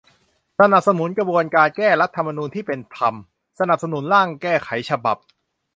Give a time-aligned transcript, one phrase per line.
[0.59, 3.13] สนับสนุนกระบวนการแก้รัฐธรรมนูญที่เป็นธรรม
[3.59, 5.17] สนับสนุนร่างแก้ไขฉบับ